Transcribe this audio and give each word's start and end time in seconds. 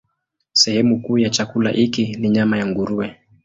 Sehemu 0.53 1.01
kuu 1.01 1.17
ya 1.17 1.29
chakula 1.29 1.69
hiki 1.69 2.15
ni 2.15 2.29
nyama 2.29 2.57
ya 2.57 2.65
nguruwe. 2.67 3.17